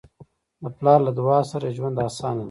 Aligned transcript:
د 0.61 0.63
پلار 0.77 0.99
له 1.07 1.11
دعاؤ 1.17 1.43
سره 1.51 1.73
ژوند 1.77 1.95
اسانه 2.07 2.37
دی. 2.37 2.39